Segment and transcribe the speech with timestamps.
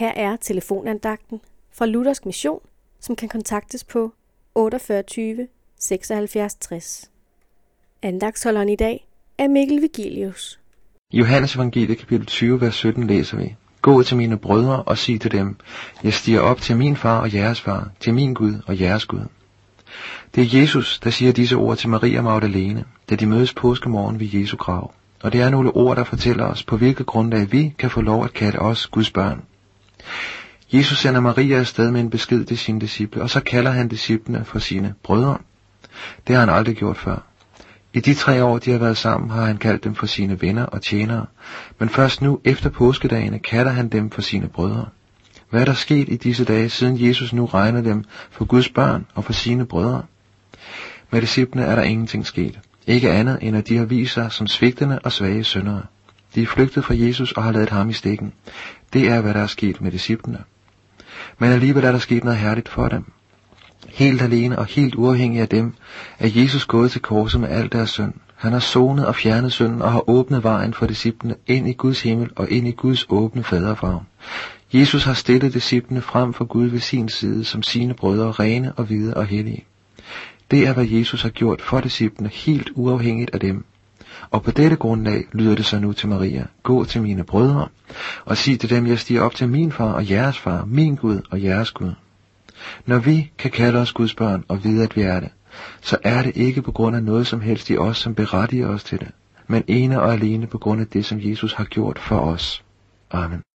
[0.00, 1.40] Her er telefonandagten
[1.72, 2.60] fra Luthersk Mission,
[3.00, 4.12] som kan kontaktes på
[4.54, 5.46] 48
[5.78, 7.10] 76 60.
[8.02, 9.06] Andagsholderen i dag
[9.38, 10.60] er Mikkel Vigilius.
[11.12, 13.56] Johannes evangelie kapitel 20, vers 17 læser vi.
[13.82, 15.56] Gå til mine brødre og sig til dem,
[16.04, 19.24] jeg stiger op til min far og jeres far, til min Gud og jeres Gud.
[20.34, 24.26] Det er Jesus, der siger disse ord til Maria Magdalene, da de mødes påskemorgen ved
[24.26, 24.94] Jesu grav.
[25.22, 28.24] Og det er nogle ord, der fortæller os, på hvilket grundlag vi kan få lov
[28.24, 29.42] at kalde os Guds børn.
[30.72, 34.44] Jesus sender Maria afsted med en besked til sine disciple, og så kalder han disciplene
[34.44, 35.38] for sine brødre.
[36.26, 37.26] Det har han aldrig gjort før.
[37.94, 40.64] I de tre år, de har været sammen, har han kaldt dem for sine venner
[40.64, 41.26] og tjenere,
[41.78, 44.86] men først nu, efter påskedagene, kalder han dem for sine brødre.
[45.50, 49.06] Hvad er der sket i disse dage, siden Jesus nu regner dem for Guds børn
[49.14, 50.02] og for sine brødre?
[51.10, 52.58] Med disciplene er der ingenting sket.
[52.86, 55.82] Ikke andet, end at de har vist sig som svigtende og svage syndere.
[56.34, 58.32] De er flygtet fra Jesus og har ladet ham i stikken.
[58.92, 60.38] Det er, hvad der er sket med disciplene.
[61.38, 63.04] Men alligevel er der sket noget herligt for dem.
[63.88, 65.74] Helt alene og helt uafhængig af dem,
[66.18, 68.12] er Jesus gået til korset med al deres synd.
[68.36, 72.02] Han har sonet og fjernet synden og har åbnet vejen for disciplene ind i Guds
[72.02, 74.06] himmel og ind i Guds åbne faderfavn.
[74.72, 78.84] Jesus har stillet disciplene frem for Gud ved sin side som sine brødre, rene og
[78.84, 79.64] hvide og hellige.
[80.50, 83.64] Det er, hvad Jesus har gjort for disciplene, helt uafhængigt af dem.
[84.30, 87.68] Og på dette grundlag lyder det så nu til Maria, gå til mine brødre,
[88.24, 91.20] og sig til dem, jeg stiger op til min far og jeres far, min Gud
[91.30, 91.92] og jeres Gud.
[92.86, 95.28] Når vi kan kalde os Guds børn og vide, at vi er det,
[95.80, 98.84] så er det ikke på grund af noget som helst i os, som berettiger os
[98.84, 99.10] til det,
[99.46, 102.64] men ene og alene på grund af det, som Jesus har gjort for os.
[103.10, 103.42] Amen.